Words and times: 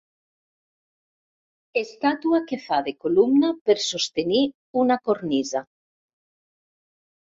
Estàtua 1.81 2.41
que 2.49 2.59
fa 2.65 2.81
de 2.89 2.95
columna 3.05 3.55
per 3.71 3.79
sostenir 3.91 4.45
una 4.85 5.01
cornisa. 5.09 5.67